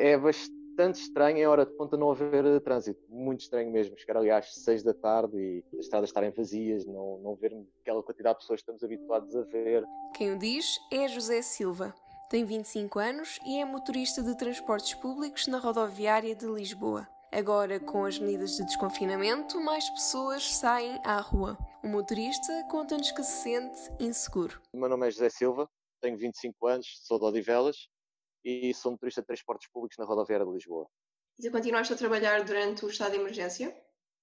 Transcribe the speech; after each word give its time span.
É, 0.00 0.12
é 0.12 0.18
bastante 0.18 1.02
estranho 1.02 1.36
em 1.36 1.46
hora 1.46 1.66
de 1.66 1.72
ponta 1.72 1.96
não 1.96 2.10
haver 2.10 2.44
uh, 2.44 2.60
trânsito. 2.60 3.00
Muito 3.08 3.40
estranho 3.40 3.70
mesmo. 3.70 3.98
Chegar 3.98 4.16
ali 4.16 4.30
às 4.30 4.54
6 4.54 4.82
da 4.82 4.94
tarde 4.94 5.36
e 5.36 5.64
as 5.74 5.84
estradas 5.84 6.08
estarem 6.08 6.30
vazias, 6.30 6.86
não, 6.86 7.18
não 7.18 7.34
ver 7.36 7.54
aquela 7.82 8.02
quantidade 8.02 8.36
de 8.36 8.40
pessoas 8.40 8.60
que 8.60 8.62
estamos 8.62 8.82
habituados 8.82 9.36
a 9.36 9.42
ver. 9.42 9.84
Quem 10.14 10.32
o 10.32 10.38
diz 10.38 10.78
é 10.90 11.06
José 11.06 11.42
Silva. 11.42 11.94
Tem 12.30 12.44
25 12.44 12.98
anos 12.98 13.38
e 13.44 13.58
é 13.58 13.64
motorista 13.64 14.22
de 14.22 14.36
transportes 14.36 14.94
públicos 14.94 15.46
na 15.46 15.58
rodoviária 15.58 16.34
de 16.34 16.46
Lisboa. 16.46 17.06
Agora, 17.32 17.78
com 17.78 18.04
as 18.04 18.18
medidas 18.18 18.56
de 18.56 18.64
desconfinamento, 18.64 19.60
mais 19.60 19.88
pessoas 19.90 20.56
saem 20.56 20.98
à 21.04 21.20
rua. 21.20 21.58
O 21.82 21.88
motorista 21.88 22.52
conta-nos 22.70 23.12
que 23.12 23.22
se 23.22 23.42
sente 23.42 23.78
inseguro. 24.00 24.60
O 24.72 24.78
meu 24.78 24.88
nome 24.88 25.06
é 25.06 25.10
José 25.10 25.28
Silva, 25.28 25.68
tenho 26.00 26.16
25 26.16 26.66
anos, 26.66 26.86
sou 27.02 27.18
de 27.18 27.24
Odivelas 27.24 27.88
e 28.44 28.72
sou 28.74 28.92
motorista 28.92 29.20
de 29.20 29.26
transportes 29.26 29.68
públicos 29.70 29.96
na 29.98 30.04
rodoviária 30.04 30.46
de 30.46 30.52
Lisboa. 30.52 30.88
E 31.38 31.50
continuaste 31.50 31.92
a 31.92 31.96
trabalhar 31.96 32.44
durante 32.44 32.84
o 32.84 32.88
estado 32.88 33.12
de 33.12 33.18
emergência? 33.18 33.74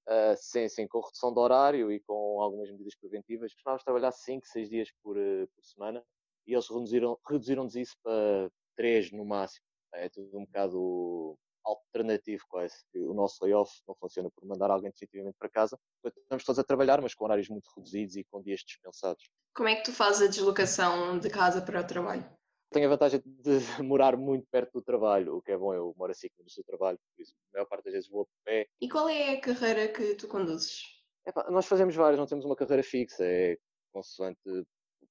Uh, 0.08 0.36
sim, 0.38 0.70
sim, 0.70 0.88
com 0.88 1.02
redução 1.02 1.34
de 1.34 1.40
horário 1.40 1.92
e 1.92 2.00
com 2.00 2.42
algumas 2.42 2.70
medidas 2.72 2.96
preventivas. 2.96 3.54
Costumávamos 3.54 3.84
trabalhar 3.84 4.12
5, 4.12 4.46
6 4.46 4.70
dias 4.70 4.90
por, 5.04 5.18
uh, 5.18 5.48
por 5.48 5.64
semana 5.64 6.04
e 6.46 6.54
eles 6.54 6.70
reduziram-nos 6.70 7.20
reduziram 7.28 7.68
isso 7.68 7.96
para 8.02 8.50
3 8.76 9.12
no 9.12 9.26
máximo. 9.26 9.66
É 9.94 10.10
tudo 10.10 10.38
um 10.38 10.46
bocado 10.46 11.38
alternativo 11.66 12.44
quase. 12.48 12.76
O 12.96 13.14
nosso 13.14 13.44
layoff 13.44 13.82
não 13.88 13.96
funciona 13.96 14.30
por 14.30 14.48
mandar 14.48 14.72
alguém 14.72 14.90
definitivamente 14.90 15.36
para 15.38 15.50
casa. 15.50 15.78
Estamos 16.06 16.44
todos 16.44 16.60
a 16.60 16.64
trabalhar, 16.64 17.02
mas 17.02 17.14
com 17.14 17.26
horários 17.26 17.50
muito 17.50 17.70
reduzidos 17.76 18.16
e 18.16 18.24
com 18.24 18.42
dias 18.42 18.62
dispensados. 18.62 19.30
Como 19.54 19.68
é 19.68 19.76
que 19.76 19.84
tu 19.84 19.92
fazes 19.92 20.22
a 20.22 20.30
deslocação 20.30 21.20
de 21.20 21.30
casa 21.30 21.62
para 21.62 21.82
o 21.82 21.88
trabalho? 21.88 22.26
Tenho 22.72 22.88
a 22.88 22.90
vantagem 22.90 23.22
de 23.26 23.58
morar 23.84 24.18
muito 24.18 24.48
perto 24.52 24.74
do 24.74 24.82
trabalho, 24.82 25.38
o 25.38 25.42
que 25.42 25.52
é 25.52 25.58
bom, 25.58 25.74
eu 25.74 25.94
moro 25.98 26.12
a 26.12 26.16
5 26.16 26.36
minutos 26.38 26.56
do 26.56 26.64
trabalho, 26.64 26.98
por 26.98 27.22
isso 27.22 27.34
a 27.52 27.58
maior 27.58 27.66
parte 27.66 27.86
das 27.86 27.94
vezes 27.94 28.10
vou 28.10 28.24
a 28.24 28.46
pé. 28.46 28.68
E 28.82 28.90
qual 28.90 29.08
é 29.08 29.34
a 29.36 29.42
carreira 29.42 29.88
que 29.88 30.16
tu 30.16 30.28
conduzes? 30.28 30.82
nós 31.50 31.66
fazemos 31.66 31.94
várias, 31.94 32.18
não 32.18 32.26
temos 32.26 32.46
uma 32.46 32.56
carreira 32.56 32.84
fixa, 32.84 33.24
é 33.26 33.58
consoante 33.92 34.40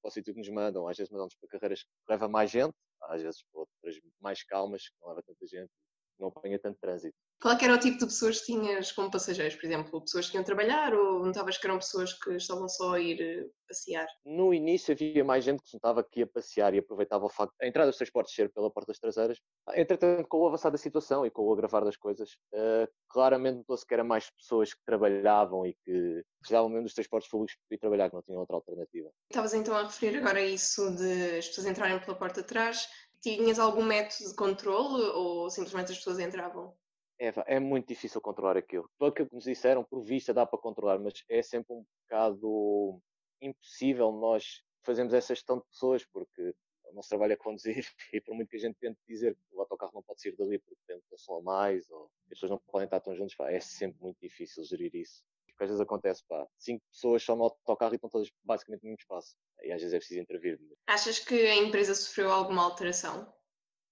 o 0.02 0.10
sítio 0.10 0.32
que 0.32 0.38
nos 0.38 0.48
mandam. 0.48 0.88
Às 0.88 0.96
vezes 0.96 1.10
mandam-nos 1.10 1.34
para 1.34 1.48
carreiras 1.48 1.82
que 1.82 1.90
leva 2.08 2.28
mais 2.28 2.50
gente, 2.50 2.74
às 3.02 3.20
vezes 3.22 3.42
para 3.52 3.60
outras 3.60 4.00
mais 4.20 4.42
calmas, 4.42 4.88
que 4.88 4.94
não 5.00 5.08
leva 5.08 5.22
tanta 5.22 5.46
gente 5.46 5.70
não 6.18 6.28
apanha 6.28 6.58
tanto 6.58 6.78
trânsito. 6.78 7.16
Qual 7.40 7.54
é 7.54 7.64
era 7.64 7.74
o 7.74 7.78
tipo 7.78 7.98
de 7.98 8.06
pessoas 8.06 8.40
que 8.40 8.46
tinhas 8.46 8.92
como 8.92 9.10
passageiros, 9.10 9.54
por 9.56 9.66
exemplo? 9.66 10.00
Pessoas 10.00 10.28
que 10.28 10.36
iam 10.36 10.44
trabalhar 10.44 10.94
ou 10.94 11.24
notavas 11.24 11.58
que 11.58 11.66
eram 11.66 11.78
pessoas 11.78 12.12
que 12.14 12.32
estavam 12.36 12.68
só 12.68 12.94
a 12.94 13.00
ir 13.00 13.20
eh, 13.20 13.46
passear? 13.68 14.06
No 14.24 14.54
início 14.54 14.92
havia 14.92 15.22
mais 15.22 15.44
gente 15.44 15.62
que 15.62 15.68
se 15.68 15.74
notava 15.74 16.02
que 16.02 16.20
ia 16.20 16.26
passear 16.26 16.72
e 16.74 16.78
aproveitava 16.78 17.26
o 17.26 17.28
facto 17.28 17.52
de 17.60 17.66
a 17.66 17.68
entrada 17.68 17.90
dos 17.90 17.98
transportes 17.98 18.34
ser 18.34 18.50
pela 18.52 18.70
porta 18.70 18.92
das 18.92 18.98
traseiras. 18.98 19.38
Entretanto, 19.74 20.26
com 20.28 20.38
o 20.38 20.46
avançar 20.46 20.70
da 20.70 20.78
situação 20.78 21.26
e 21.26 21.30
com 21.30 21.42
o 21.42 21.52
agravar 21.52 21.84
das 21.84 21.96
coisas, 21.96 22.30
uh, 22.54 22.88
claramente 23.08 23.58
notou-se 23.58 23.86
que 23.86 23.92
eram 23.92 24.04
mais 24.04 24.30
pessoas 24.30 24.72
que 24.72 24.80
trabalhavam 24.86 25.66
e 25.66 25.74
que 25.84 26.24
precisavam 26.40 26.70
mesmo 26.70 26.84
dos 26.84 26.94
transportes 26.94 27.30
públicos 27.30 27.56
para 27.68 27.74
ir 27.74 27.78
trabalhar, 27.78 28.08
que 28.08 28.14
não 28.14 28.22
tinham 28.22 28.40
outra 28.40 28.56
alternativa. 28.56 29.10
Estavas 29.30 29.52
então 29.52 29.76
a 29.76 29.82
referir 29.82 30.18
agora 30.18 30.40
isso 30.40 30.90
de 30.96 31.38
as 31.38 31.48
pessoas 31.48 31.66
entrarem 31.66 31.98
pela 32.00 32.16
porta 32.16 32.40
de 32.40 32.48
trás 32.48 32.88
Tinhas 33.20 33.58
algum 33.58 33.82
método 33.82 34.30
de 34.30 34.36
controle 34.36 35.02
ou 35.14 35.50
simplesmente 35.50 35.92
as 35.92 35.98
pessoas 35.98 36.18
entravam? 36.18 36.74
É, 37.18 37.56
é 37.56 37.60
muito 37.60 37.88
difícil 37.88 38.20
controlar 38.20 38.56
aquilo. 38.56 38.90
Pelo 38.98 39.12
que 39.12 39.26
nos 39.32 39.44
disseram, 39.44 39.84
por 39.84 40.02
vista 40.02 40.34
dá 40.34 40.44
para 40.44 40.58
controlar, 40.58 40.98
mas 40.98 41.24
é 41.28 41.42
sempre 41.42 41.74
um 41.74 41.84
bocado 42.02 43.00
impossível 43.40 44.12
nós 44.12 44.62
fazermos 44.82 45.14
essa 45.14 45.34
gestão 45.34 45.58
de 45.58 45.64
pessoas, 45.64 46.04
porque 46.04 46.54
o 46.84 46.94
nosso 46.94 47.08
trabalho 47.08 47.32
é 47.32 47.36
conduzir 47.36 47.84
e 48.12 48.20
por 48.20 48.34
muito 48.34 48.48
que 48.48 48.56
a 48.56 48.60
gente 48.60 48.78
tente 48.78 48.98
dizer 49.08 49.34
que 49.34 49.56
o 49.56 49.60
autocarro 49.60 49.92
não 49.94 50.02
pode 50.02 50.20
sair 50.20 50.36
dali 50.36 50.58
porque 50.58 50.80
tem 50.86 50.96
lotação 50.96 51.36
a 51.36 51.42
mais 51.42 51.90
ou 51.90 52.10
as 52.24 52.30
pessoas 52.30 52.50
não 52.50 52.58
podem 52.66 52.84
estar 52.84 53.00
tão 53.00 53.14
juntos, 53.14 53.34
pá, 53.34 53.50
é 53.50 53.60
sempre 53.60 54.00
muito 54.00 54.18
difícil 54.20 54.64
gerir 54.64 54.94
isso. 54.94 55.22
Porque 55.46 55.64
às 55.64 55.70
vezes 55.70 55.80
acontece, 55.80 56.22
pá, 56.28 56.46
cinco 56.58 56.84
pessoas 56.90 57.22
só 57.22 57.34
no 57.34 57.44
autocarro 57.44 57.94
e 57.94 57.96
estão 57.96 58.10
todas 58.10 58.30
basicamente 58.44 58.82
no 58.82 58.88
mesmo 58.90 59.00
espaço. 59.00 59.36
E 59.62 59.72
às 59.72 59.80
vezes 59.80 59.94
é 59.94 59.98
preciso 59.98 60.20
intervir. 60.20 60.60
Achas 60.86 61.18
que 61.18 61.34
a 61.34 61.56
empresa 61.56 61.94
sofreu 61.94 62.30
alguma 62.30 62.62
alteração? 62.62 63.32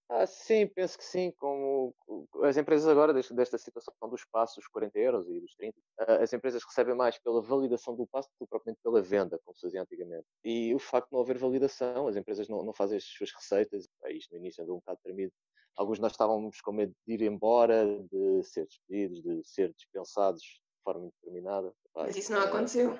Ah, 0.08 0.26
sim, 0.26 0.66
penso 0.66 0.98
que 0.98 1.04
sim. 1.04 1.32
Como 1.38 1.94
as 2.42 2.56
empresas 2.56 2.86
agora, 2.86 3.12
desta 3.12 3.58
situação 3.58 3.94
dos 4.08 4.24
passos, 4.24 4.56
dos 4.56 4.68
40 4.68 4.98
euros 4.98 5.28
e 5.28 5.40
dos 5.40 5.54
30, 5.54 5.76
ah, 6.00 6.16
as 6.22 6.32
empresas 6.32 6.62
recebem 6.64 6.94
mais 6.94 7.18
pela 7.18 7.40
validação 7.40 7.96
do 7.96 8.06
passo 8.06 8.28
do 8.28 8.44
que 8.44 8.50
propriamente 8.50 8.82
pela 8.82 9.00
venda, 9.00 9.40
como 9.44 9.54
se 9.56 9.62
fazia 9.62 9.82
antigamente. 9.82 10.26
E 10.44 10.74
o 10.74 10.78
facto 10.78 11.08
de 11.08 11.14
não 11.14 11.22
haver 11.22 11.38
validação, 11.38 12.06
as 12.06 12.16
empresas 12.16 12.48
não, 12.48 12.62
não 12.62 12.72
fazem 12.72 12.98
as 12.98 13.04
suas 13.04 13.32
receitas, 13.32 13.88
isto 14.10 14.32
no 14.32 14.38
início 14.38 14.62
andou 14.62 14.76
um 14.76 14.80
bocado 14.80 15.00
tremido. 15.02 15.32
Alguns 15.76 15.96
de 15.96 16.02
nós 16.02 16.12
estávamos 16.12 16.60
com 16.60 16.72
medo 16.72 16.94
de 17.06 17.14
ir 17.14 17.22
embora, 17.22 17.84
de 18.10 18.42
ser 18.44 18.66
despedidos, 18.66 19.22
de 19.22 19.42
ser 19.42 19.72
dispensados 19.74 20.60
forma 20.84 21.06
indeterminada. 21.06 21.74
Mas 21.94 22.16
isso 22.16 22.32
não 22.32 22.42
aconteceu? 22.42 22.98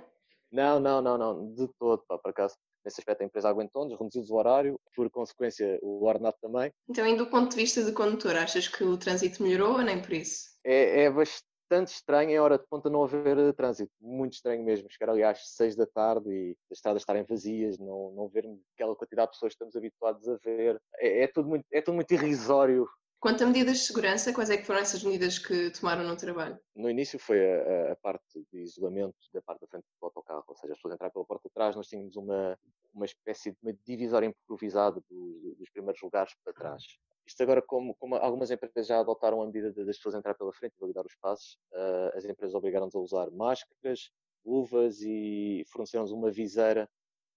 Não, 0.51 0.81
não, 0.81 1.03
não, 1.03 1.19
não, 1.19 1.55
de 1.55 1.69
todo, 1.79 2.03
pá, 2.09 2.19
por 2.19 2.31
acaso. 2.31 2.57
Nesse 2.85 3.01
aspecto 3.01 3.23
a 3.23 3.27
empresa 3.27 3.49
aguentou-nos, 3.49 3.99
reduziu 3.99 4.35
o 4.35 4.39
horário, 4.39 4.81
por 4.95 5.11
consequência 5.11 5.79
o 5.83 6.05
ordenado 6.05 6.37
também. 6.41 6.71
Então, 6.89 7.07
e 7.07 7.17
do 7.17 7.27
ponto 7.27 7.51
de 7.51 7.57
vista 7.57 7.83
de 7.83 7.93
condutor, 7.93 8.37
achas 8.37 8.69
que 8.69 8.85
o 8.85 8.97
trânsito 8.97 9.43
melhorou 9.43 9.75
ou 9.75 9.83
nem 9.83 10.01
por 10.03 10.13
isso? 10.13 10.51
É, 10.65 11.05
é 11.05 11.11
bastante 11.11 11.89
estranho 11.89 12.31
em 12.31 12.39
hora 12.39 12.59
de 12.59 12.67
ponta 12.67 12.91
não 12.91 13.03
haver 13.03 13.39
uh, 13.39 13.53
trânsito, 13.55 13.93
muito 14.01 14.35
estranho 14.35 14.63
mesmo. 14.63 14.89
Chegar 14.91 15.13
ali 15.13 15.23
às 15.23 15.55
seis 15.55 15.75
da 15.75 15.87
tarde 15.87 16.29
e 16.31 16.57
as 16.71 16.79
estradas 16.79 17.03
estarem 17.03 17.25
vazias, 17.25 17.79
não, 17.79 18.13
não 18.13 18.29
ver 18.29 18.45
aquela 18.75 18.95
quantidade 18.95 19.29
de 19.29 19.33
pessoas 19.33 19.51
que 19.51 19.55
estamos 19.55 19.77
habituados 19.77 20.29
a 20.29 20.37
ver. 20.45 20.81
É, 20.99 21.25
é, 21.25 21.27
tudo, 21.27 21.49
muito, 21.49 21.65
é 21.73 21.81
tudo 21.81 21.95
muito 21.95 22.13
irrisório 22.13 22.87
Quanto 23.25 23.43
a 23.43 23.47
medidas 23.47 23.79
de 23.79 23.85
segurança, 23.85 24.35
quais 24.35 24.51
é 24.51 24.59
que 24.59 24.67
foram 24.67 24.81
essas 24.81 25.03
medidas 25.03 25.39
que 25.39 25.71
tomaram 25.71 26.05
no 26.05 26.15
trabalho? 26.15 26.59
No 26.77 26.91
início 26.91 27.19
foi 27.19 27.41
a, 27.43 27.93
a 27.93 27.97
parte 27.97 28.47
de 28.53 28.61
isolamento 28.61 29.17
da 29.33 29.41
parte 29.41 29.63
da 29.63 29.67
frente 29.67 29.87
do 29.99 30.05
autocarro, 30.05 30.45
ou 30.47 30.55
seja, 30.55 30.75
as 30.75 30.79
pessoas 30.79 30.93
entraram 30.93 31.11
pela 31.11 31.25
porta 31.25 31.49
de 31.49 31.55
trás, 31.55 31.75
nós 31.75 31.89
tínhamos 31.89 32.17
uma, 32.17 32.55
uma 32.95 33.05
espécie 33.05 33.51
de 33.51 33.59
uma 33.63 33.73
divisória 33.85 34.27
improvisada 34.27 35.03
dos, 35.09 35.57
dos 35.57 35.71
primeiros 35.71 36.01
lugares 36.03 36.33
para 36.43 36.53
trás. 36.53 36.83
Isto 37.27 37.43
agora, 37.43 37.63
como, 37.63 37.95
como, 37.95 38.17
algumas 38.17 38.51
empresas 38.51 38.87
já 38.87 39.01
adotaram 39.01 39.41
a 39.41 39.47
medida 39.47 39.73
das 39.73 39.97
pessoas 39.97 40.15
entrar 40.15 40.35
pela 40.35 40.53
frente 40.53 40.75
e 40.77 40.81
validar 40.81 41.05
os 41.07 41.15
passos, 41.17 41.59
uh, 41.73 42.17
as 42.17 42.25
empresas 42.25 42.55
obrigaram-nos 42.55 42.95
a 42.95 42.99
usar 42.99 43.31
máscaras, 43.31 44.11
luvas 44.45 45.01
e 45.01 45.65
forneceram-nos 45.69 46.13
uma 46.13 46.31
viseira 46.31 46.89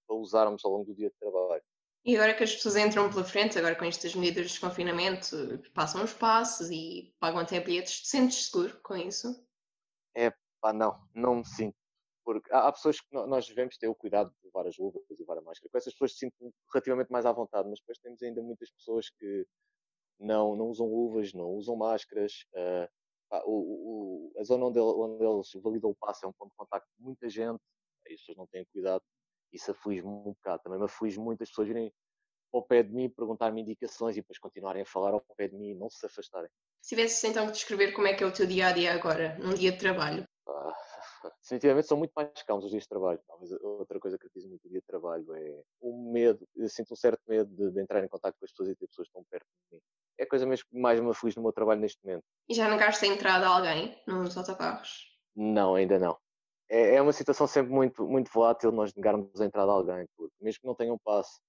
para 0.05 0.15
usarmos 0.17 0.63
ao 0.65 0.71
longo 0.71 0.85
do 0.85 0.95
dia 0.95 1.09
de 1.09 1.15
trabalho. 1.15 1.63
E 2.05 2.15
agora 2.15 2.33
que 2.33 2.43
as 2.43 2.53
pessoas 2.53 2.75
entram 2.77 3.09
pela 3.09 3.23
frente, 3.23 3.57
agora 3.57 3.75
com 3.75 3.85
estas 3.85 4.15
medidas 4.15 4.45
de 4.45 4.51
desconfinamento, 4.51 5.61
passam 5.73 6.03
os 6.03 6.13
passos 6.13 6.69
e 6.69 7.13
pagam 7.19 7.39
até 7.39 7.59
bilhetes, 7.59 8.01
te 8.01 8.07
sentes 8.07 8.49
seguro 8.49 8.79
com 8.81 8.95
isso? 8.95 9.45
É 10.15 10.31
pá, 10.61 10.71
não, 10.71 10.97
não 11.13 11.35
me 11.35 11.45
sinto. 11.45 11.75
Porque 12.27 12.51
há, 12.51 12.69
pessoas 12.73 12.99
que 12.99 13.07
nós 13.13 13.47
devemos 13.47 13.77
ter 13.77 13.87
o 13.87 13.95
cuidado 13.95 14.29
de 14.29 14.47
levar 14.47 14.67
as 14.67 14.77
luvas 14.77 15.01
e 15.09 15.15
levar 15.17 15.37
a 15.37 15.41
máscara. 15.41 15.69
Com 15.71 15.77
essas 15.77 15.93
pessoas 15.93 16.17
sinto 16.17 16.53
relativamente 16.73 17.09
mais 17.09 17.25
à 17.25 17.31
vontade, 17.31 17.69
mas 17.69 17.79
depois 17.79 17.97
temos 17.99 18.21
ainda 18.21 18.41
muitas 18.41 18.69
pessoas 18.71 19.09
que 19.09 19.47
não, 20.19 20.53
não 20.53 20.67
usam 20.67 20.87
luvas, 20.87 21.33
não 21.33 21.51
usam 21.51 21.77
máscaras. 21.77 22.45
Uh, 22.53 22.89
o, 23.45 24.31
o, 24.35 24.39
a 24.39 24.43
zona 24.43 24.65
onde, 24.65 24.79
onde 24.79 25.23
eles 25.23 25.51
validam 25.63 25.89
o 25.89 25.95
passo 25.95 26.25
é 26.25 26.27
um 26.27 26.33
ponto 26.33 26.49
de 26.49 26.57
contacto 26.57 26.89
de 26.97 27.01
muita 27.01 27.29
gente, 27.29 27.61
aí 28.05 28.13
as 28.13 28.19
pessoas 28.19 28.37
não 28.37 28.47
têm 28.47 28.65
cuidado 28.73 29.03
isso 29.53 29.71
aflige-me 29.71 30.09
um 30.09 30.23
bocado. 30.23 30.63
Também 30.63 30.79
me 30.79 30.85
aflige 30.85 31.19
muito 31.19 31.43
as 31.43 31.49
pessoas 31.49 31.67
virem 31.67 31.91
ao 32.53 32.63
pé 32.63 32.83
de 32.83 32.93
mim, 32.93 33.09
perguntar-me 33.09 33.61
indicações 33.61 34.15
e 34.15 34.21
depois 34.21 34.39
continuarem 34.39 34.81
a 34.81 34.85
falar 34.85 35.13
ao 35.13 35.21
pé 35.35 35.47
de 35.47 35.55
mim 35.55 35.71
e 35.71 35.75
não 35.75 35.89
se 35.89 36.05
afastarem. 36.05 36.49
Se 36.81 36.95
tivesse 36.95 37.27
então 37.27 37.45
que 37.47 37.53
descrever 37.53 37.91
como 37.91 38.07
é 38.07 38.13
que 38.13 38.23
é 38.23 38.27
o 38.27 38.31
teu 38.31 38.45
dia 38.45 38.67
a 38.67 38.71
dia 38.71 38.93
agora, 38.93 39.37
num 39.39 39.53
dia 39.53 39.71
de 39.71 39.77
trabalho? 39.77 40.25
Ah, 40.47 40.73
definitivamente 41.41 41.87
são 41.87 41.97
muito 41.97 42.11
mais 42.15 42.31
calmos 42.43 42.65
os 42.65 42.71
dias 42.71 42.83
de 42.83 42.89
trabalho. 42.89 43.19
Talvez 43.27 43.51
outra 43.61 43.99
coisa 43.99 44.17
que 44.17 44.25
eu 44.25 44.31
diz 44.35 44.45
muito 44.45 44.65
o 44.65 44.69
dia 44.69 44.79
de 44.79 44.85
trabalho 44.85 45.33
é 45.35 45.63
o 45.81 46.11
medo. 46.11 46.47
Eu 46.55 46.69
sinto 46.69 46.93
um 46.93 46.95
certo 46.95 47.21
medo 47.27 47.49
de, 47.55 47.71
de 47.71 47.81
entrar 47.81 48.03
em 48.03 48.07
contato 48.07 48.35
com 48.39 48.45
as 48.45 48.51
pessoas 48.51 48.69
e 48.69 48.75
ter 48.75 48.87
pessoas 48.87 49.09
tão 49.09 49.23
perto 49.29 49.45
de 49.45 49.75
mim. 49.75 49.81
É 50.19 50.23
a 50.23 50.27
coisa 50.27 50.45
mesmo 50.45 50.65
que 50.69 50.79
mais 50.79 50.99
me 50.99 51.09
aflige 51.09 51.37
no 51.37 51.43
meu 51.43 51.53
trabalho 51.53 51.79
neste 51.79 52.03
momento. 52.03 52.23
E 52.49 52.53
já 52.53 52.67
não 52.67 52.77
a 52.77 53.05
entrada 53.05 53.47
a 53.47 53.49
alguém 53.49 54.01
nos 54.07 54.35
autocarros? 54.37 55.15
Não, 55.35 55.75
ainda 55.75 55.99
não 55.99 56.17
é, 56.69 56.95
é 56.95 57.01
uma 57.01 57.13
situação 57.13 57.47
sempre 57.47 57.71
muito, 57.71 58.05
muito 58.07 58.31
volátil 58.31 58.71
nós 58.71 58.93
negarmos 58.93 59.39
a 59.39 59.45
entrada 59.45 59.71
a 59.71 59.75
alguém, 59.75 60.05
porque 60.15 60.35
mesmo 60.41 60.61
que 60.61 60.67
não 60.67 60.75
tenham 60.75 60.95
um 60.95 60.99
passe, 60.99 61.39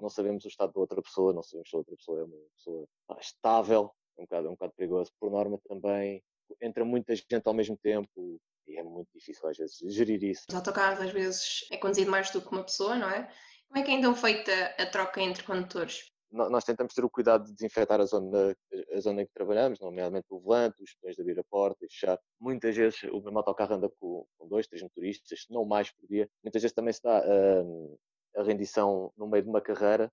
não 0.00 0.08
sabemos 0.08 0.44
o 0.44 0.48
estado 0.48 0.72
da 0.72 0.80
outra 0.80 1.00
pessoa, 1.00 1.32
não 1.32 1.42
sabemos 1.42 1.70
se 1.70 1.76
a 1.76 1.78
outra 1.78 1.96
pessoa 1.96 2.20
é 2.20 2.24
uma 2.24 2.36
pessoa 2.54 2.86
estável, 3.20 3.90
é 4.18 4.22
um 4.22 4.24
bocado, 4.24 4.46
é 4.46 4.50
um 4.50 4.54
bocado 4.54 4.72
perigoso. 4.76 5.10
Por 5.18 5.30
norma 5.30 5.58
também 5.68 6.22
entra 6.60 6.84
muita 6.84 7.14
gente 7.14 7.42
ao 7.44 7.54
mesmo 7.54 7.76
tempo 7.76 8.40
e 8.68 8.78
é 8.78 8.82
muito 8.82 9.08
difícil 9.14 9.48
às 9.48 9.56
vezes 9.56 9.78
gerir 9.94 10.22
isso. 10.22 10.44
Os 10.48 10.54
autocarros 10.54 11.00
às 11.00 11.12
vezes 11.12 11.66
é 11.70 11.76
conduzido 11.76 12.10
mais 12.10 12.30
do 12.30 12.40
que 12.40 12.48
uma 12.48 12.64
pessoa, 12.64 12.96
não 12.96 13.08
é? 13.08 13.28
Como 13.68 13.78
é 13.78 13.82
que 13.82 13.90
é 13.90 13.94
então 13.94 14.14
feita 14.14 14.52
a 14.78 14.86
troca 14.86 15.20
entre 15.20 15.42
condutores? 15.42 16.10
nós 16.30 16.64
tentamos 16.64 16.92
ter 16.92 17.04
o 17.04 17.10
cuidado 17.10 17.46
de 17.46 17.52
desinfetar 17.52 18.00
a 18.00 18.04
zona, 18.04 18.56
a 18.92 19.00
zona 19.00 19.22
em 19.22 19.26
que 19.26 19.32
trabalhamos, 19.32 19.80
nomeadamente 19.80 20.26
o 20.30 20.40
volante, 20.40 20.82
os 20.82 20.94
botões 20.94 21.14
de 21.14 21.22
abrir 21.22 21.38
a 21.38 21.44
porta 21.44 21.84
e 21.84 21.88
fechar. 21.88 22.18
Muitas 22.40 22.76
vezes 22.76 23.02
o 23.04 23.20
meu 23.20 23.38
autocarro 23.38 23.74
anda 23.74 23.88
com, 24.00 24.26
com 24.36 24.48
dois, 24.48 24.66
três 24.66 24.82
motoristas, 24.82 25.46
não 25.48 25.64
mais 25.64 25.90
por 25.90 26.06
dia. 26.08 26.28
Muitas 26.42 26.62
vezes 26.62 26.74
também 26.74 26.92
se 26.92 27.02
dá 27.02 27.22
uh, 27.24 27.98
a 28.36 28.42
rendição 28.42 29.12
no 29.16 29.26
meio 29.28 29.44
de 29.44 29.48
uma 29.48 29.60
carreira, 29.60 30.12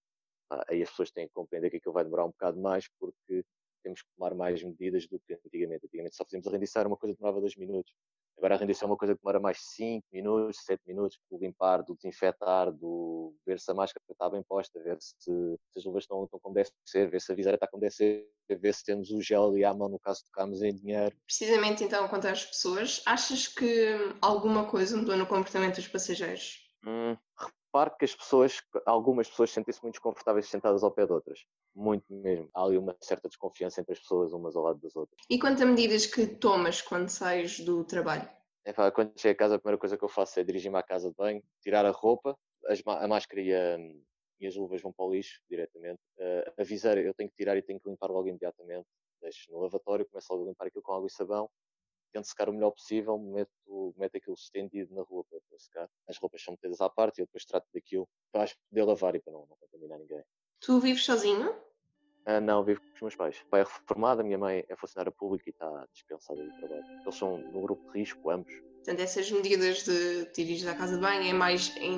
ah, 0.50 0.64
aí 0.70 0.82
as 0.84 0.90
pessoas 0.90 1.12
têm 1.12 1.28
que 1.28 1.34
compreender 1.34 1.70
que 1.70 1.78
aquilo 1.78 1.94
vai 1.94 2.04
demorar 2.04 2.26
um 2.26 2.30
bocado 2.32 2.60
mais 2.60 2.88
porque 3.00 3.44
temos 3.84 4.02
que 4.02 4.08
tomar 4.16 4.34
mais 4.34 4.64
medidas 4.64 5.08
do 5.08 5.20
que 5.20 5.34
antigamente. 5.34 5.86
Antigamente 5.86 6.16
só 6.16 6.24
fazíamos 6.24 6.48
a 6.48 6.52
rendição, 6.52 6.88
uma 6.88 6.98
coisa 6.98 7.16
demorava 7.16 7.42
dois 7.42 7.56
minutos. 7.56 7.94
Agora 8.44 8.56
a 8.56 8.58
rendição 8.58 8.88
é 8.88 8.92
uma 8.92 8.98
coisa 8.98 9.16
que 9.16 9.22
demora 9.22 9.40
mais 9.40 9.58
5 9.62 10.06
minutos, 10.12 10.66
7 10.66 10.82
minutos, 10.86 11.18
do 11.32 11.38
limpar, 11.38 11.82
do 11.82 11.96
desinfetar, 11.96 12.74
do 12.74 13.34
ver 13.46 13.58
se 13.58 13.72
a 13.72 13.74
máscara 13.74 14.04
está 14.12 14.30
bem 14.30 14.44
posta, 14.44 14.84
ver 14.84 14.98
se, 15.00 15.16
se 15.18 15.58
as 15.78 15.86
luvas 15.86 16.04
estão, 16.04 16.26
estão 16.26 16.38
como 16.42 16.54
deve 16.54 16.70
ser, 16.84 17.10
ver 17.10 17.22
se 17.22 17.32
a 17.32 17.36
viseira 17.36 17.56
está 17.56 17.66
como 17.70 17.80
deve 17.80 17.96
ser, 17.96 18.28
ver 18.50 18.74
se 18.74 18.84
temos 18.84 19.12
o 19.12 19.22
gel 19.22 19.46
ali 19.46 19.64
à 19.64 19.74
mão 19.74 19.88
no 19.88 19.98
caso 19.98 20.20
de 20.20 20.26
tocarmos 20.26 20.62
em 20.62 20.76
dinheiro. 20.76 21.16
Precisamente 21.26 21.86
então, 21.86 22.06
quanto 22.10 22.28
às 22.28 22.44
pessoas, 22.44 23.02
achas 23.06 23.48
que 23.48 23.96
alguma 24.22 24.66
coisa 24.66 24.98
mudou 24.98 25.16
no 25.16 25.26
comportamento 25.26 25.78
dos 25.78 25.88
passageiros? 25.88 26.68
Hum, 26.86 27.16
repare 27.74 27.92
que 27.98 28.06
as 28.06 28.16
pessoas, 28.16 28.62
algumas 28.86 29.28
pessoas 29.28 29.50
sentem-se 29.50 29.82
muito 29.82 29.96
desconfortáveis 29.96 30.48
sentadas 30.48 30.84
ao 30.84 30.92
pé 30.92 31.08
de 31.08 31.12
outras. 31.12 31.44
Muito 31.76 32.06
mesmo. 32.14 32.48
Há 32.54 32.64
ali 32.64 32.78
uma 32.78 32.96
certa 33.02 33.28
desconfiança 33.28 33.82
entre 33.82 33.94
as 33.94 34.00
pessoas, 34.00 34.32
umas 34.32 34.56
ao 34.56 34.64
lado 34.64 34.80
das 34.80 34.96
outras. 34.96 35.20
E 35.28 35.40
quanto 35.40 35.64
a 35.64 35.66
medidas 35.66 36.06
que 36.06 36.28
tomas 36.28 36.82
quando 36.82 37.10
sais 37.10 37.60
do 37.60 37.84
trabalho? 37.84 38.30
É, 38.64 38.72
quando 38.92 39.20
chego 39.20 39.34
a 39.34 39.38
casa, 39.38 39.56
a 39.56 39.60
primeira 39.60 39.80
coisa 39.80 39.98
que 39.98 40.04
eu 40.04 40.10
faço 40.10 40.40
é 40.40 40.44
dirigir-me 40.44 40.78
à 40.78 40.84
casa 40.84 41.10
de 41.10 41.16
banho, 41.16 41.44
tirar 41.62 41.86
a 41.86 41.92
roupa, 41.92 42.38
as, 42.68 42.82
a 42.86 43.08
máscara 43.08 43.42
e, 43.42 43.54
a, 43.54 43.78
e, 44.40 44.48
as 44.48 44.56
luvas 44.56 44.82
vão 44.82 44.94
para 44.94 45.06
o 45.06 45.12
lixo 45.12 45.42
diretamente. 45.50 46.00
Uh, 46.18 46.54
a 46.62 46.64
viseira 46.64 47.02
eu 47.02 47.14
tenho 47.14 47.30
que 47.30 47.36
tirar 47.36 47.58
e 47.58 47.62
tenho 47.62 47.80
que 47.80 47.90
limpar 47.90 48.10
logo 48.10 48.28
imediatamente. 48.28 48.86
Deixo 49.20 49.52
no 49.52 49.60
lavatório, 49.60 50.06
começo 50.06 50.32
logo 50.32 50.46
a 50.46 50.48
limpar 50.50 50.68
aquilo 50.68 50.84
com 50.84 50.94
água 50.94 51.08
e 51.08 51.12
sabão 51.12 51.50
tento 52.14 52.28
secar 52.28 52.48
o 52.48 52.54
melhor 52.54 52.72
possível, 52.72 53.18
meto, 53.18 53.94
meto 53.98 54.18
aquilo 54.18 54.36
estendido 54.36 54.94
na 54.94 55.02
rua 55.02 55.26
para, 55.30 55.40
para 55.50 55.60
secar. 55.60 55.90
As 56.08 56.18
roupas 56.18 56.44
são 56.44 56.54
metidas 56.54 56.80
à 56.80 56.90
parte 56.90 57.18
e 57.18 57.22
eu 57.22 57.26
depois 57.26 57.44
trato 57.44 57.68
daquilo 57.74 58.08
para 58.32 58.50
poder 58.70 58.84
lavar 58.84 59.16
e 59.16 59.20
para 59.20 59.34
não, 59.34 59.48
não 59.50 59.58
contaminar 59.60 59.98
ninguém. 60.00 60.24
Tu 60.62 60.80
vives 60.80 61.04
sozinho? 61.04 61.54
Ah, 62.26 62.40
não, 62.40 62.64
vivo 62.64 62.80
com 62.80 62.96
os 62.96 63.02
meus 63.02 63.16
pais. 63.16 63.38
O 63.46 63.50
pai 63.50 63.62
é 63.62 63.64
reformado, 63.64 64.22
a 64.22 64.24
minha 64.24 64.38
mãe 64.38 64.64
é 64.70 64.76
funcionária 64.76 65.12
pública 65.12 65.44
e 65.48 65.52
está 65.52 65.86
dispensada 65.92 66.42
do 66.42 66.56
trabalho. 66.58 66.86
Eles 67.02 67.16
são 67.16 67.38
no 67.38 67.62
grupo 67.62 67.92
de 67.92 68.00
risco, 68.00 68.30
ambos. 68.30 68.54
Portanto, 68.76 69.00
essas 69.00 69.30
medidas 69.32 69.84
de 69.84 70.32
dirigir 70.34 70.70
à 70.70 70.76
casa 70.76 70.96
de 70.96 71.02
banho 71.02 71.28
é 71.28 71.34
mais 71.34 71.76
em 71.78 71.98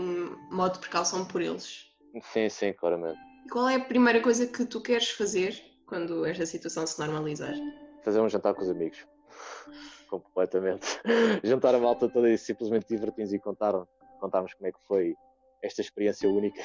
modo 0.50 0.74
de 0.74 0.80
precaução 0.80 1.28
por 1.28 1.42
eles? 1.42 1.94
Sim, 2.32 2.50
sim, 2.50 2.74
claramente. 2.74 3.20
E 3.46 3.50
qual 3.50 3.68
é 3.68 3.76
a 3.76 3.86
primeira 3.86 4.22
coisa 4.22 4.48
que 4.48 4.66
tu 4.66 4.82
queres 4.82 5.10
fazer 5.10 5.62
quando 5.86 6.26
esta 6.26 6.46
situação 6.46 6.88
se 6.88 7.00
normalizar? 7.00 7.54
Fazer 8.04 8.20
um 8.20 8.30
jantar 8.30 8.54
com 8.56 8.62
os 8.62 8.70
amigos 8.70 9.06
completamente. 10.20 11.00
Juntar 11.44 11.76
a 11.76 11.80
malta 11.80 12.10
toda 12.10 12.30
e 12.30 12.38
simplesmente 12.38 12.88
divertirmos 12.88 13.34
e 13.34 13.40
contar, 13.40 13.74
contarmos 14.20 14.54
como 14.54 14.68
é 14.68 14.72
que 14.72 14.80
foi 14.88 15.16
esta 15.62 15.82
experiência 15.82 16.30
única 16.30 16.62